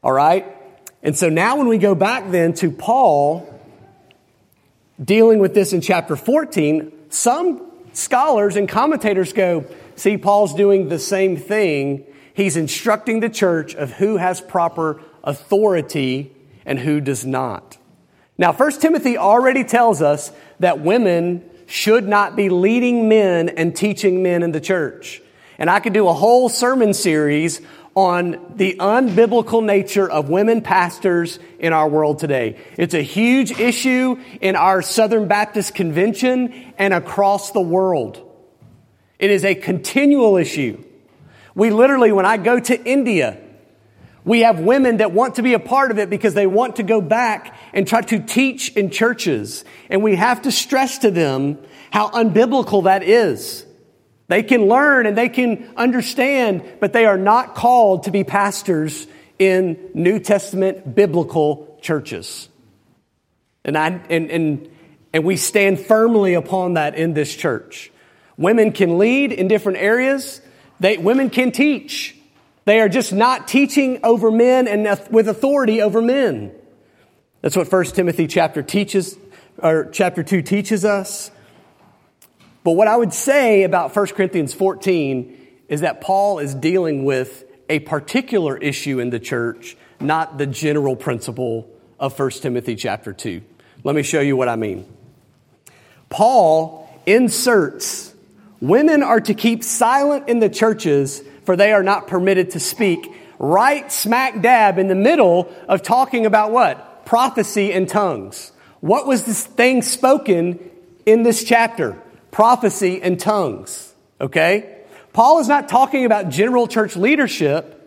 [0.02, 0.46] All right?
[1.02, 3.46] And so now when we go back then to Paul
[5.02, 10.98] dealing with this in chapter 14, some scholars and commentators go, see, Paul's doing the
[10.98, 12.06] same thing.
[12.32, 17.76] He's instructing the church of who has proper authority and who does not.
[18.38, 24.22] Now, 1 Timothy already tells us that women should not be leading men and teaching
[24.22, 25.22] men in the church.
[25.58, 27.60] And I could do a whole sermon series
[27.94, 32.58] on the unbiblical nature of women pastors in our world today.
[32.78, 38.28] It's a huge issue in our Southern Baptist Convention and across the world.
[39.18, 40.82] It is a continual issue.
[41.54, 43.38] We literally, when I go to India,
[44.24, 46.82] we have women that want to be a part of it because they want to
[46.82, 49.64] go back and try to teach in churches.
[49.90, 51.58] And we have to stress to them
[51.90, 53.66] how unbiblical that is.
[54.28, 59.06] They can learn and they can understand, but they are not called to be pastors
[59.38, 62.48] in New Testament biblical churches.
[63.64, 64.70] And, I, and, and,
[65.12, 67.90] and we stand firmly upon that in this church.
[68.36, 70.40] Women can lead in different areas.
[70.80, 72.16] They, women can teach.
[72.64, 76.52] They are just not teaching over men and with authority over men.
[77.40, 79.18] That's what 1 Timothy chapter teaches,
[79.58, 81.30] or chapter 2 teaches us.
[82.62, 85.36] But what I would say about 1 Corinthians 14
[85.68, 90.94] is that Paul is dealing with a particular issue in the church, not the general
[90.94, 93.42] principle of 1 Timothy chapter 2.
[93.82, 94.86] Let me show you what I mean.
[96.08, 98.14] Paul inserts
[98.60, 103.12] women are to keep silent in the churches for they are not permitted to speak
[103.38, 107.04] right smack dab in the middle of talking about what?
[107.04, 108.52] Prophecy and tongues.
[108.80, 110.58] What was this thing spoken
[111.06, 112.00] in this chapter?
[112.32, 113.94] prophecy, and tongues.
[114.20, 114.80] Okay?
[115.12, 117.78] Paul is not talking about general church leadership.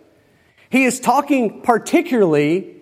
[0.69, 2.75] He is talking particularly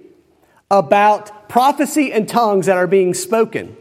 [0.70, 3.76] about prophecy and tongues that are being spoken.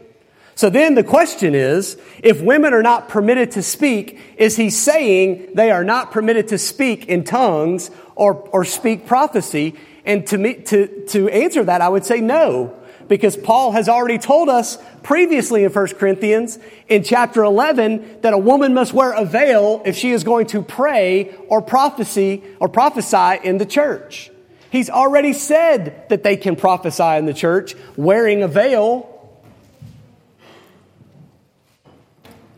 [0.55, 5.49] So then the question is, if women are not permitted to speak, is he saying
[5.55, 9.75] they are not permitted to speak in tongues or, or speak prophecy?
[10.05, 14.17] And to me, to, to answer that, I would say no because Paul has already
[14.17, 19.25] told us previously in 1 Corinthians in chapter 11 that a woman must wear a
[19.25, 24.31] veil if she is going to pray or prophecy or prophesy in the church.
[24.71, 29.12] He's already said that they can prophesy in the church wearing a veil.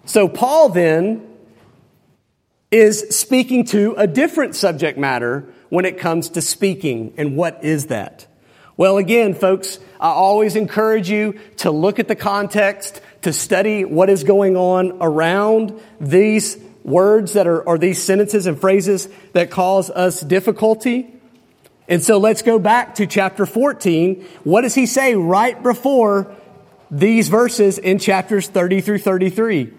[0.05, 1.27] So Paul then
[2.71, 7.13] is speaking to a different subject matter when it comes to speaking.
[7.17, 8.27] And what is that?
[8.77, 14.09] Well, again, folks, I always encourage you to look at the context, to study what
[14.09, 19.89] is going on around these words that are, or these sentences and phrases that cause
[19.89, 21.11] us difficulty.
[21.87, 24.25] And so let's go back to chapter 14.
[24.43, 26.35] What does he say right before
[26.91, 29.73] these verses in chapters 30 through 33?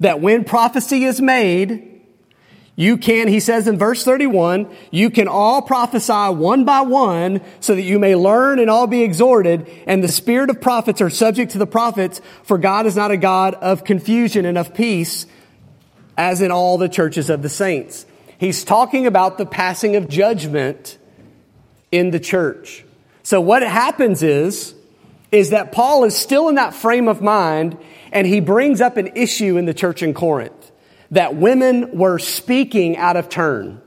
[0.00, 1.92] That when prophecy is made,
[2.78, 7.74] you can, he says in verse 31, you can all prophesy one by one so
[7.74, 9.66] that you may learn and all be exhorted.
[9.86, 13.16] And the spirit of prophets are subject to the prophets, for God is not a
[13.16, 15.24] God of confusion and of peace,
[16.18, 18.04] as in all the churches of the saints.
[18.38, 20.98] He's talking about the passing of judgment
[21.90, 22.84] in the church.
[23.22, 24.74] So what happens is,
[25.32, 27.78] is that Paul is still in that frame of mind
[28.12, 30.72] and he brings up an issue in the church in Corinth
[31.10, 33.80] that women were speaking out of turn.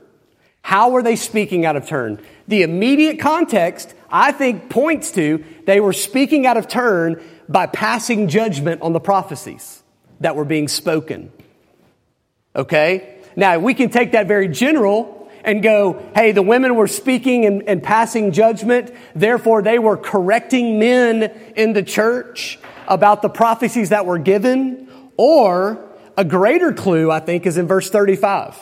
[0.62, 2.20] How were they speaking out of turn?
[2.48, 8.28] The immediate context, I think, points to they were speaking out of turn by passing
[8.28, 9.82] judgment on the prophecies
[10.20, 11.32] that were being spoken.
[12.54, 13.16] Okay?
[13.36, 17.62] Now, we can take that very general and go, hey, the women were speaking and,
[17.68, 21.22] and passing judgment, therefore they were correcting men
[21.56, 27.46] in the church about the prophecies that were given, or a greater clue, I think,
[27.46, 28.58] is in verse 35.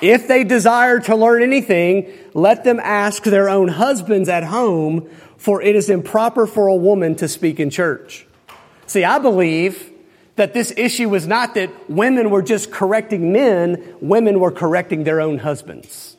[0.00, 5.60] If they desire to learn anything, let them ask their own husbands at home, for
[5.60, 8.26] it is improper for a woman to speak in church.
[8.86, 9.89] See, I believe
[10.40, 15.20] that this issue was not that women were just correcting men, women were correcting their
[15.20, 16.16] own husbands.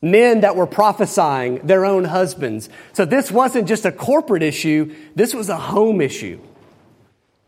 [0.00, 2.68] Men that were prophesying their own husbands.
[2.92, 6.38] So this wasn't just a corporate issue, this was a home issue.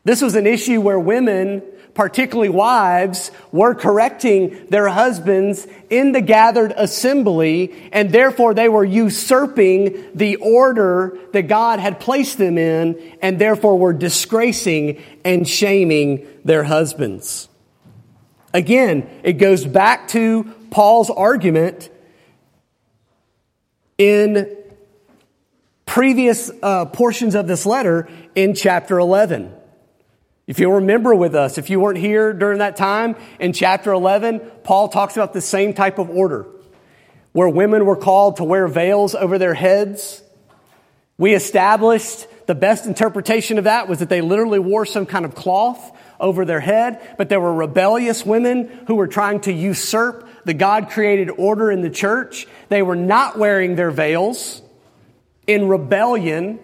[0.03, 1.63] This was an issue where women
[1.97, 10.05] particularly wives, were correcting their husbands in the gathered assembly, and therefore they were usurping
[10.15, 16.65] the order that God had placed them in, and therefore were disgracing and shaming their
[16.65, 17.49] husbands.
[18.53, 21.89] Again, it goes back to Paul's argument
[23.97, 24.55] in
[25.87, 29.56] previous uh, portions of this letter in chapter 11.
[30.47, 34.41] If you'll remember with us, if you weren't here during that time, in chapter 11,
[34.63, 36.47] Paul talks about the same type of order
[37.33, 40.23] where women were called to wear veils over their heads.
[41.19, 45.35] We established the best interpretation of that was that they literally wore some kind of
[45.35, 50.55] cloth over their head, but there were rebellious women who were trying to usurp the
[50.55, 52.47] God created order in the church.
[52.69, 54.63] They were not wearing their veils
[55.47, 56.61] in rebellion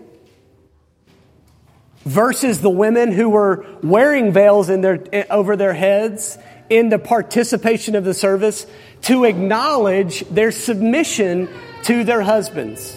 [2.04, 6.38] versus the women who were wearing veils in their, eh, over their heads
[6.68, 8.66] in the participation of the service
[9.02, 11.48] to acknowledge their submission
[11.84, 12.96] to their husbands.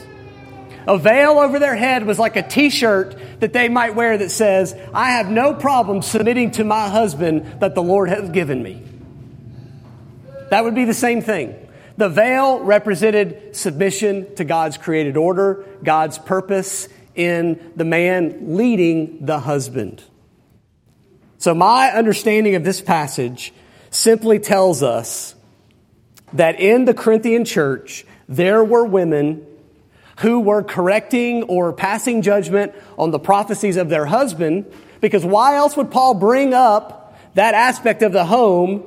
[0.87, 4.29] A veil over their head was like a t shirt that they might wear that
[4.29, 8.83] says, I have no problem submitting to my husband that the Lord has given me.
[10.51, 11.55] That would be the same thing.
[11.97, 19.39] The veil represented submission to God's created order, God's purpose in the man leading the
[19.39, 20.03] husband.
[21.37, 23.53] So, my understanding of this passage
[23.89, 25.35] simply tells us
[26.33, 29.45] that in the Corinthian church, there were women
[30.19, 34.65] who were correcting or passing judgment on the prophecies of their husband,
[35.01, 38.83] because why else would Paul bring up that aspect of the home?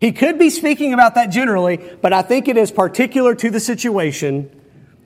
[0.00, 3.60] He could be speaking about that generally, but I think it is particular to the
[3.60, 4.50] situation.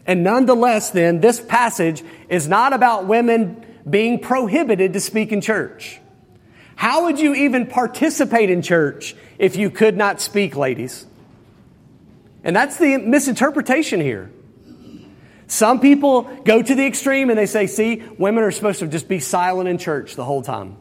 [0.08, 6.00] And nonetheless, then, this passage is not about women being prohibited to speak in church.
[6.76, 11.06] How would you even participate in church if you could not speak, ladies?
[12.42, 14.30] And that's the misinterpretation here.
[15.46, 19.08] Some people go to the extreme and they say, see, women are supposed to just
[19.08, 20.76] be silent in church the whole time.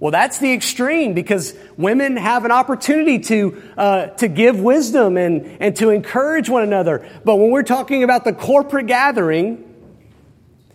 [0.00, 5.56] Well, that's the extreme because women have an opportunity to, uh, to give wisdom and,
[5.60, 7.08] and to encourage one another.
[7.24, 9.64] But when we're talking about the corporate gathering,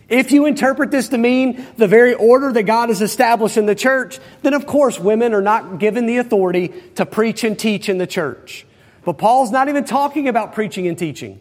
[0.07, 3.75] if you interpret this to mean the very order that God has established in the
[3.75, 7.99] church, then of course women are not given the authority to preach and teach in
[7.99, 8.65] the church.
[9.05, 11.39] But Paul's not even talking about preaching and teaching.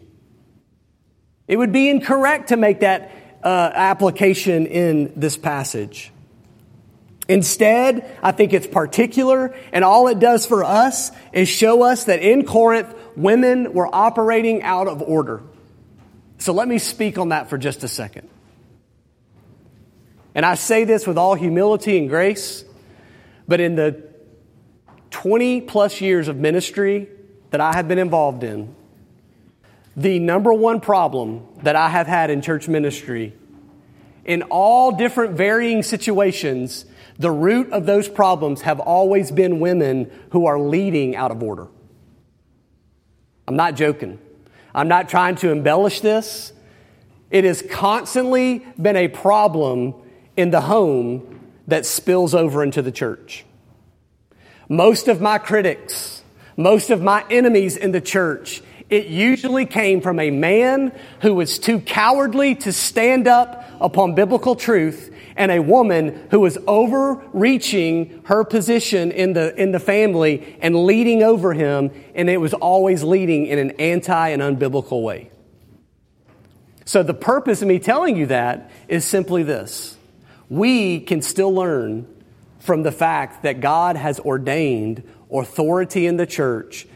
[1.47, 3.11] It would be incorrect to make that
[3.43, 6.11] uh, application in this passage.
[7.29, 12.23] Instead, I think it's particular, and all it does for us is show us that
[12.23, 15.43] in Corinth, women were operating out of order.
[16.39, 18.27] So let me speak on that for just a second.
[20.33, 22.65] And I say this with all humility and grace,
[23.47, 24.03] but in the
[25.11, 27.09] 20 plus years of ministry
[27.51, 28.73] that I have been involved in,
[29.95, 33.33] the number one problem that I have had in church ministry,
[34.25, 36.85] in all different varying situations,
[37.19, 41.67] the root of those problems have always been women who are leading out of order.
[43.47, 44.17] I'm not joking.
[44.73, 46.53] I'm not trying to embellish this.
[47.29, 49.93] It has constantly been a problem
[50.37, 53.45] in the home that spills over into the church.
[54.69, 56.23] Most of my critics,
[56.55, 61.59] most of my enemies in the church it usually came from a man who was
[61.59, 68.43] too cowardly to stand up upon biblical truth and a woman who was overreaching her
[68.43, 73.45] position in the, in the family and leading over him, and it was always leading
[73.45, 75.31] in an anti and unbiblical way.
[76.83, 79.95] So, the purpose of me telling you that is simply this
[80.49, 82.07] we can still learn
[82.57, 86.87] from the fact that God has ordained authority in the church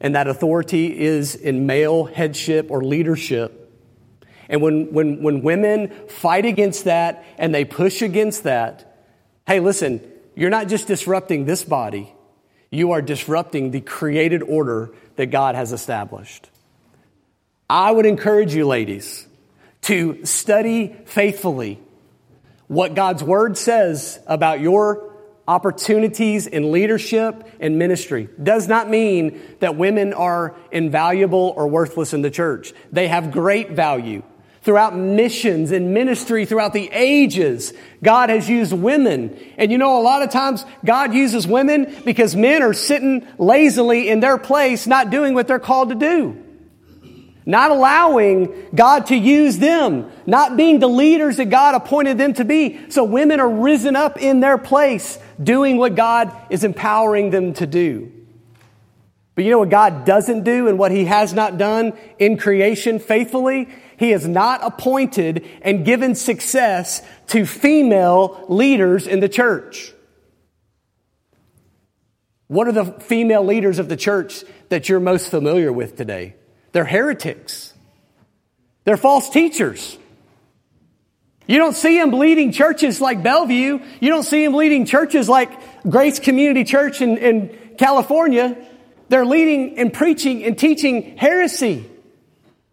[0.00, 3.54] and that authority is in male headship or leadership.
[4.48, 9.04] And when, when, when women fight against that and they push against that,
[9.46, 10.00] hey, listen,
[10.34, 12.12] you're not just disrupting this body,
[12.70, 16.48] you are disrupting the created order that God has established.
[17.68, 19.26] I would encourage you, ladies,
[19.82, 21.80] to study faithfully
[22.66, 25.07] what God's word says about your
[25.48, 28.28] opportunities in leadership and ministry.
[28.40, 32.74] Does not mean that women are invaluable or worthless in the church.
[32.92, 34.22] They have great value.
[34.60, 37.72] Throughout missions and ministry throughout the ages,
[38.02, 39.38] God has used women.
[39.56, 44.10] And you know, a lot of times God uses women because men are sitting lazily
[44.10, 46.44] in their place, not doing what they're called to do
[47.48, 52.44] not allowing God to use them, not being the leaders that God appointed them to
[52.44, 52.90] be.
[52.90, 57.66] So women are risen up in their place, doing what God is empowering them to
[57.66, 58.12] do.
[59.34, 62.98] But you know what God doesn't do and what He has not done in creation
[62.98, 63.68] faithfully?
[63.96, 69.92] He has not appointed and given success to female leaders in the church.
[72.48, 76.34] What are the female leaders of the church that you're most familiar with today?
[76.72, 77.74] They're heretics.
[78.84, 79.97] They're false teachers.
[81.48, 83.80] You don't see him leading churches like Bellevue.
[84.00, 85.50] You don't see him leading churches like
[85.88, 88.56] Grace Community Church in, in California.
[89.08, 91.88] They're leading and preaching and teaching heresy.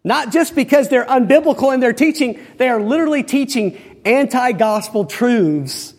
[0.04, 5.94] Not just because they're unbiblical in their teaching, they are literally teaching anti gospel truths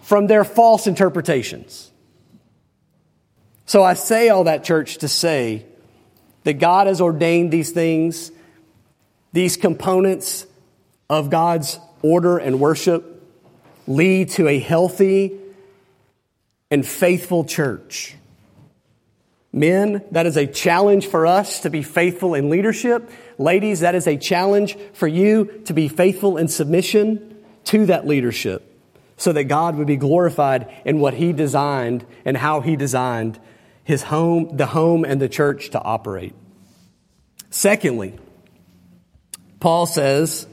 [0.00, 1.90] from their false interpretations.
[3.66, 5.66] So I say all that, church, to say
[6.44, 8.32] that God has ordained these things,
[9.32, 10.46] these components
[11.12, 13.22] of God's order and worship
[13.86, 15.38] lead to a healthy
[16.70, 18.16] and faithful church.
[19.52, 23.10] Men, that is a challenge for us to be faithful in leadership.
[23.36, 28.66] Ladies, that is a challenge for you to be faithful in submission to that leadership
[29.18, 33.38] so that God would be glorified in what He designed and how He designed
[33.84, 36.34] His home, the home and the church to operate.
[37.50, 38.18] Secondly,
[39.60, 40.46] Paul says,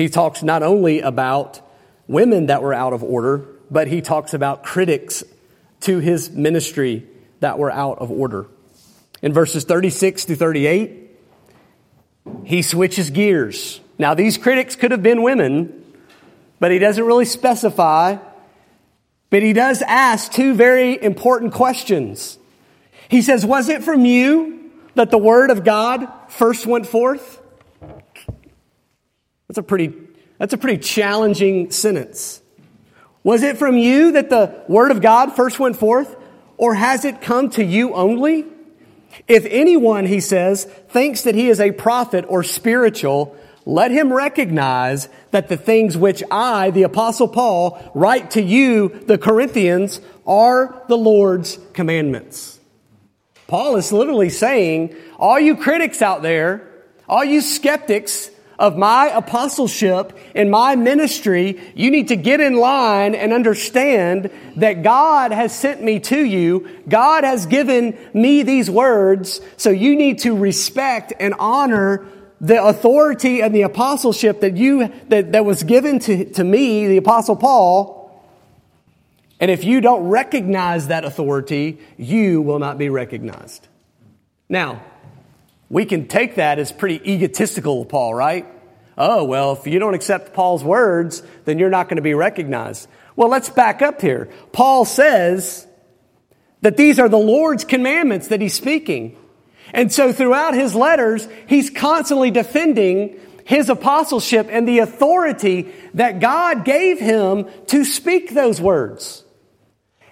[0.00, 1.60] he talks not only about
[2.08, 5.22] women that were out of order, but he talks about critics
[5.80, 7.06] to his ministry
[7.40, 8.46] that were out of order.
[9.22, 11.10] In verses 36 to 38,
[12.44, 13.80] he switches gears.
[13.98, 15.84] Now, these critics could have been women,
[16.58, 18.16] but he doesn't really specify.
[19.30, 22.38] But he does ask two very important questions.
[23.08, 27.40] He says, Was it from you that the word of God first went forth?
[29.50, 29.92] That's a pretty,
[30.38, 32.40] that's a pretty challenging sentence.
[33.24, 36.14] Was it from you that the word of God first went forth?
[36.56, 38.46] Or has it come to you only?
[39.26, 43.36] If anyone, he says, thinks that he is a prophet or spiritual,
[43.66, 49.18] let him recognize that the things which I, the apostle Paul, write to you, the
[49.18, 52.60] Corinthians, are the Lord's commandments.
[53.48, 56.68] Paul is literally saying, all you critics out there,
[57.08, 58.30] all you skeptics,
[58.60, 64.82] of my apostleship and my ministry, you need to get in line and understand that
[64.82, 66.68] God has sent me to you.
[66.86, 69.40] God has given me these words.
[69.56, 72.06] So you need to respect and honor
[72.38, 76.98] the authority and the apostleship that you, that, that was given to, to me, the
[76.98, 77.98] apostle Paul.
[79.40, 83.66] And if you don't recognize that authority, you will not be recognized.
[84.50, 84.82] Now,
[85.70, 88.46] we can take that as pretty egotistical of Paul, right?
[88.98, 92.88] Oh, well, if you don't accept Paul's words, then you're not going to be recognized.
[93.16, 94.28] Well, let's back up here.
[94.52, 95.66] Paul says
[96.60, 99.16] that these are the Lord's commandments that he's speaking.
[99.72, 106.64] And so throughout his letters, he's constantly defending his apostleship and the authority that God
[106.64, 109.24] gave him to speak those words.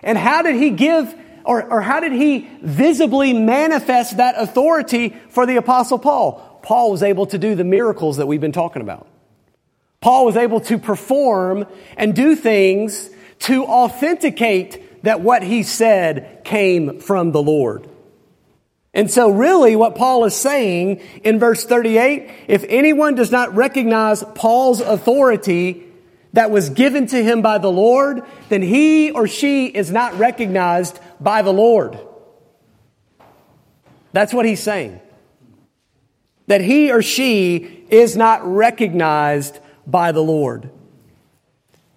[0.02, 1.14] And how did he give
[1.48, 6.60] or, or how did he visibly manifest that authority for the apostle Paul?
[6.62, 9.08] Paul was able to do the miracles that we've been talking about.
[10.02, 13.08] Paul was able to perform and do things
[13.40, 17.88] to authenticate that what he said came from the Lord.
[18.92, 24.22] And so really what Paul is saying in verse 38, if anyone does not recognize
[24.34, 25.84] Paul's authority
[26.34, 30.98] that was given to him by the Lord, then he or she is not recognized
[31.20, 31.98] by the Lord.
[34.12, 35.00] That's what he's saying.
[36.46, 40.70] That he or she is not recognized by the Lord.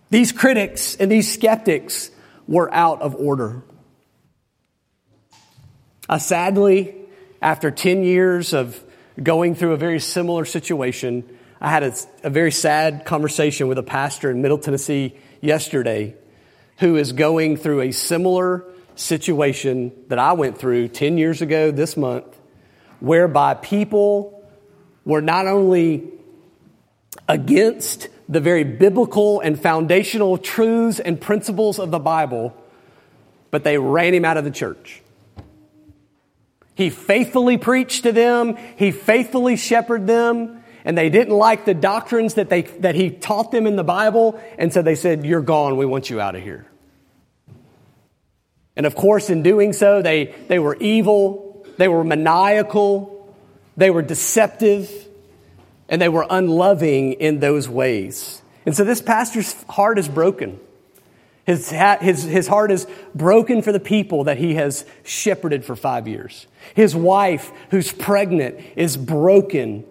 [0.09, 2.11] These critics and these skeptics
[2.47, 3.63] were out of order.
[6.09, 6.95] Uh, sadly,
[7.41, 8.83] after 10 years of
[9.21, 11.23] going through a very similar situation,
[11.61, 11.93] I had a,
[12.23, 16.15] a very sad conversation with a pastor in Middle Tennessee yesterday
[16.79, 18.65] who is going through a similar
[18.95, 22.25] situation that I went through 10 years ago this month,
[22.99, 24.43] whereby people
[25.05, 26.11] were not only
[27.27, 32.55] against the very biblical and foundational truths and principles of the Bible,
[33.49, 35.01] but they ran him out of the church.
[36.75, 42.35] He faithfully preached to them, he faithfully shepherded them, and they didn't like the doctrines
[42.35, 45.77] that, they, that he taught them in the Bible, and so they said, You're gone,
[45.77, 46.70] we want you out of here.
[48.75, 53.35] And of course, in doing so, they, they were evil, they were maniacal,
[53.75, 54.89] they were deceptive,
[55.89, 58.41] and they were unloving in those ways.
[58.65, 60.59] And so this pastor's heart is broken.
[61.45, 66.07] His, his, his heart is broken for the people that he has shepherded for five
[66.07, 66.47] years.
[66.75, 69.83] His wife, who's pregnant, is broken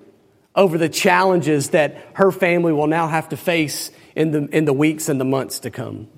[0.55, 4.73] over the challenges that her family will now have to face in the, in the
[4.73, 6.09] weeks and the months to come.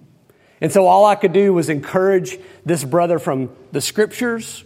[0.62, 4.64] And so all I could do was encourage this brother from the scriptures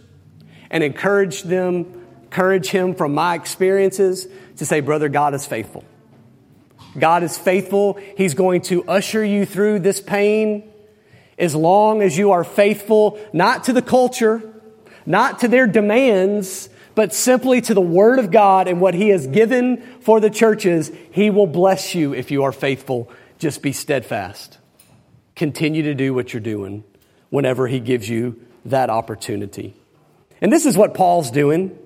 [0.69, 4.27] and encourage them encourage him from my experiences
[4.57, 5.83] to say, Brother, God is faithful.
[6.99, 7.97] God is faithful.
[8.17, 10.69] He's going to usher you through this pain
[11.39, 14.41] as long as you are faithful, not to the culture,
[15.05, 19.25] not to their demands, but simply to the Word of God and what He has
[19.25, 20.91] given for the churches.
[21.11, 23.09] He will bless you if you are faithful.
[23.39, 24.57] Just be steadfast.
[25.37, 26.83] Continue to do what you're doing
[27.29, 29.73] whenever He gives you that opportunity.
[30.41, 31.77] And this is what Paul's doing.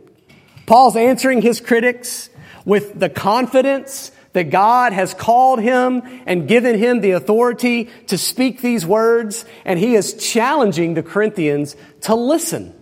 [0.66, 2.30] Paul's answering his critics
[2.66, 8.62] with the confidence that God has called him and given him the authority to speak
[8.62, 12.74] these words, and he is challenging the Corinthians to listen.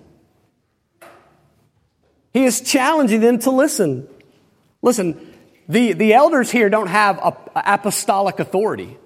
[2.31, 4.07] He is challenging them to listen.
[4.81, 5.33] Listen,
[5.67, 7.19] the, the elders here don't have
[7.55, 8.97] apostolic authority,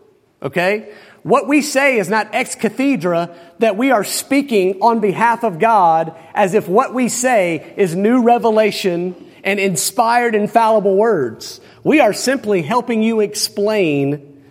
[0.43, 0.93] okay?
[1.23, 6.15] What we say is not ex cathedra that we are speaking on behalf of God
[6.33, 11.61] as if what we say is new revelation and inspired, infallible words.
[11.83, 14.43] We are simply helping you explain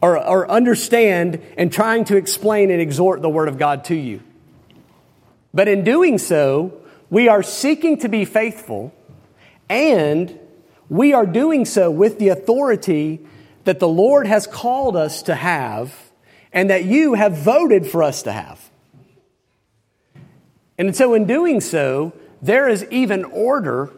[0.00, 4.22] or, or understand and trying to explain and exhort the Word of God to you.
[5.52, 8.94] But in doing so, we are seeking to be faithful
[9.68, 10.38] and
[10.88, 13.26] we are doing so with the authority
[13.68, 15.94] that the Lord has called us to have
[16.54, 18.58] and that you have voted for us to have.
[20.78, 23.90] And so, in doing so, there is even order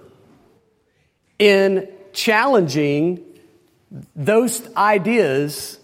[1.39, 3.25] in challenging
[4.17, 5.79] those ideas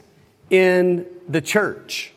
[0.50, 2.12] in the church.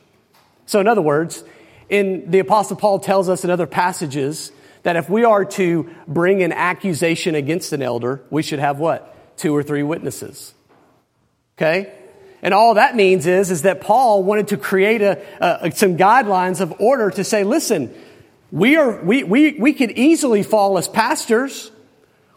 [0.65, 1.43] So, in other words,
[1.88, 4.51] in the Apostle Paul tells us in other passages
[4.82, 9.38] that if we are to bring an accusation against an elder, we should have what?
[9.38, 10.55] Two or three witnesses.
[11.60, 11.91] Okay?
[12.41, 16.62] And all that means is, is that Paul wanted to create a, a, some guidelines
[16.62, 17.93] of order to say, listen,
[18.49, 21.70] we are, we, we, we could easily fall as pastors.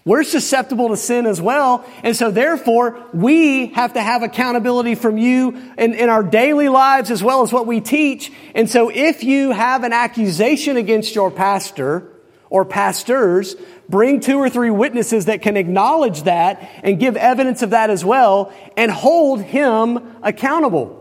[0.04, 1.88] We're susceptible to sin as well.
[2.02, 7.12] And so therefore, we have to have accountability from you in, in our daily lives
[7.12, 8.32] as well as what we teach.
[8.56, 12.10] And so if you have an accusation against your pastor
[12.50, 13.54] or pastors,
[13.92, 18.02] bring two or three witnesses that can acknowledge that and give evidence of that as
[18.02, 20.98] well and hold him accountable.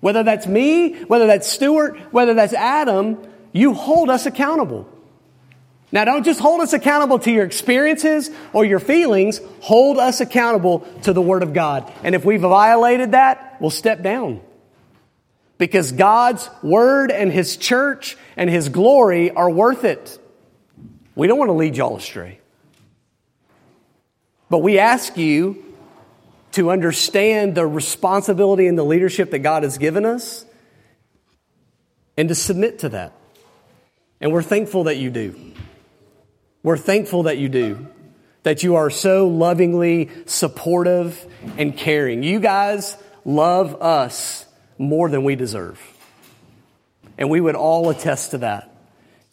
[0.00, 3.18] Whether that's me, whether that's Stuart, whether that's Adam,
[3.52, 4.88] you hold us accountable.
[5.92, 9.40] Now, don't just hold us accountable to your experiences or your feelings.
[9.60, 11.90] Hold us accountable to the Word of God.
[12.02, 14.40] And if we've violated that, we'll step down.
[15.56, 20.18] Because God's Word and His church and His glory are worth it.
[21.16, 22.38] We don't want to lead y'all astray.
[24.48, 25.64] But we ask you
[26.52, 30.44] to understand the responsibility and the leadership that God has given us
[32.16, 33.12] and to submit to that.
[34.20, 35.34] And we're thankful that you do.
[36.62, 37.86] We're thankful that you do.
[38.42, 41.26] That you are so lovingly supportive
[41.58, 42.22] and caring.
[42.22, 44.46] You guys love us
[44.78, 45.80] more than we deserve.
[47.18, 48.75] And we would all attest to that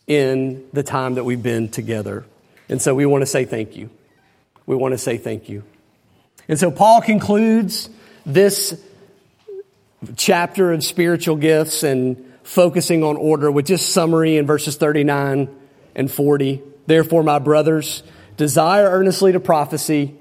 [0.08, 2.26] in the time that we've been together.
[2.70, 3.90] And so we want to say thank you.
[4.66, 5.64] We want to say thank you.
[6.48, 7.90] And so Paul concludes
[8.26, 8.82] this
[10.16, 15.50] chapter of spiritual gifts and focusing on order with just summary in verses 39
[15.96, 16.62] and 40.
[16.86, 18.04] Therefore, my brothers,
[18.36, 20.16] desire earnestly to prophecy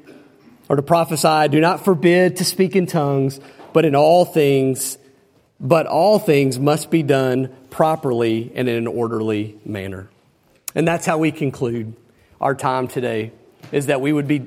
[0.68, 1.48] or to prophesy.
[1.48, 3.40] Do not forbid to speak in tongues,
[3.72, 4.98] but in all things,
[5.62, 10.10] but all things must be done properly and in an orderly manner.
[10.74, 11.94] And that's how we conclude
[12.40, 13.32] our time today
[13.70, 14.44] is that we would be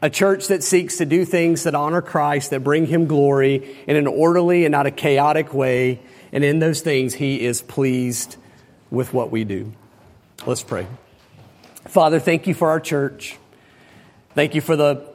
[0.00, 3.94] a church that seeks to do things that honor Christ, that bring him glory in
[3.94, 6.00] an orderly and not a chaotic way,
[6.32, 8.36] and in those things, He is pleased
[8.90, 9.72] with what we do.
[10.46, 10.86] Let's pray.
[11.86, 13.38] Father, thank you for our church.
[14.34, 15.06] Thank you for the,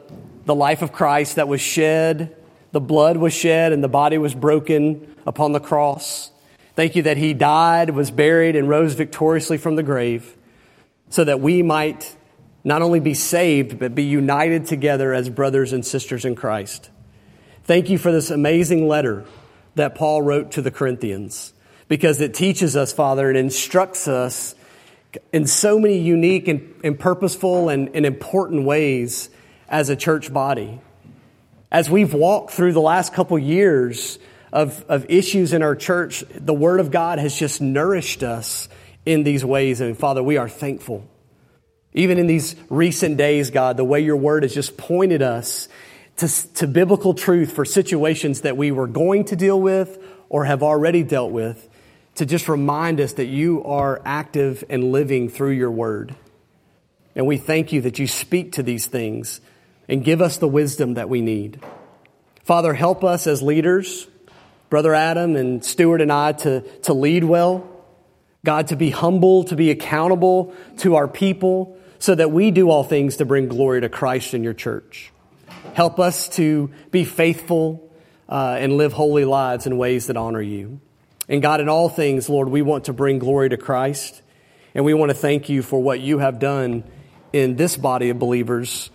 [0.46, 2.36] the life of Christ that was shed,
[2.72, 6.30] the blood was shed, and the body was broken upon the cross.
[6.76, 10.36] Thank you that He died, was buried, and rose victoriously from the grave
[11.10, 12.16] so that we might
[12.64, 16.90] not only be saved, but be united together as brothers and sisters in Christ.
[17.64, 19.24] Thank you for this amazing letter
[19.74, 21.52] that Paul wrote to the Corinthians
[21.88, 24.54] because it teaches us, Father, and instructs us
[25.32, 29.30] in so many unique and, and purposeful and, and important ways
[29.68, 30.80] as a church body.
[31.70, 34.18] As we've walked through the last couple years
[34.52, 38.68] of, of issues in our church, the Word of God has just nourished us
[39.04, 39.80] in these ways.
[39.80, 41.06] And Father, we are thankful.
[41.92, 45.68] Even in these recent days, God, the way your Word has just pointed us
[46.16, 49.98] to, to biblical truth for situations that we were going to deal with
[50.30, 51.68] or have already dealt with,
[52.14, 56.14] to just remind us that you are active and living through your word.
[57.14, 59.40] And we thank you that you speak to these things
[59.88, 61.60] and give us the wisdom that we need.
[62.44, 64.06] Father, help us as leaders,
[64.70, 67.68] Brother Adam and Stuart and I, to, to lead well.
[68.44, 72.84] God, to be humble, to be accountable to our people, so that we do all
[72.84, 75.12] things to bring glory to Christ in your church.
[75.74, 77.92] Help us to be faithful
[78.28, 80.80] uh, and live holy lives in ways that honor you.
[81.28, 84.22] And God, in all things, Lord, we want to bring glory to Christ.
[84.74, 86.84] And we want to thank you for what you have done
[87.32, 88.90] in this body of believers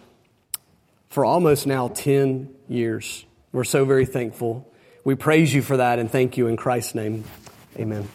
[1.14, 3.24] for almost now 10 years.
[3.52, 4.68] We're so very thankful.
[5.04, 7.24] We praise you for that and thank you in Christ's name.
[7.78, 8.10] Amen.